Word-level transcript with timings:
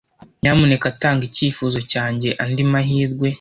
Nyamuneka 0.41 0.87
tanga 1.01 1.23
icyifuzo 1.29 1.79
cyanjye 1.91 2.29
andi 2.43 2.61
mahirwe. 2.71 3.27